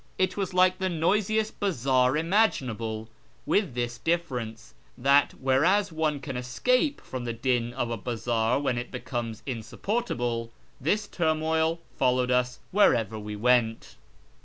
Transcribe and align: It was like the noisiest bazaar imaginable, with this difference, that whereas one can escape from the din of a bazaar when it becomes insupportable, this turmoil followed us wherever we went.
It 0.17 0.35
was 0.35 0.51
like 0.51 0.79
the 0.79 0.89
noisiest 0.89 1.59
bazaar 1.59 2.17
imaginable, 2.17 3.07
with 3.45 3.75
this 3.75 3.99
difference, 3.99 4.73
that 4.97 5.35
whereas 5.35 5.91
one 5.91 6.19
can 6.19 6.35
escape 6.35 6.99
from 7.01 7.23
the 7.25 7.33
din 7.33 7.71
of 7.73 7.91
a 7.91 7.97
bazaar 7.97 8.59
when 8.59 8.79
it 8.79 8.89
becomes 8.89 9.43
insupportable, 9.45 10.51
this 10.79 11.05
turmoil 11.07 11.81
followed 11.99 12.31
us 12.31 12.57
wherever 12.71 13.19
we 13.19 13.35
went. 13.35 13.95